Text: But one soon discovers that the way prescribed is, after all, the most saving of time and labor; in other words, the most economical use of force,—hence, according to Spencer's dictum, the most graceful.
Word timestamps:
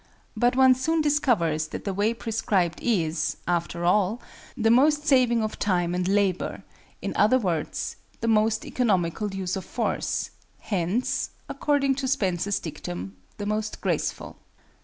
But 0.35 0.55
one 0.55 0.73
soon 0.73 0.99
discovers 1.01 1.67
that 1.67 1.85
the 1.85 1.93
way 1.93 2.11
prescribed 2.15 2.79
is, 2.81 3.37
after 3.47 3.85
all, 3.85 4.19
the 4.57 4.71
most 4.71 5.05
saving 5.05 5.43
of 5.43 5.59
time 5.59 5.93
and 5.93 6.07
labor; 6.07 6.63
in 7.03 7.13
other 7.15 7.37
words, 7.37 7.97
the 8.19 8.27
most 8.27 8.65
economical 8.65 9.31
use 9.31 9.55
of 9.55 9.63
force,—hence, 9.63 11.29
according 11.47 11.93
to 11.93 12.07
Spencer's 12.07 12.59
dictum, 12.59 13.15
the 13.37 13.45
most 13.45 13.79
graceful. 13.79 14.37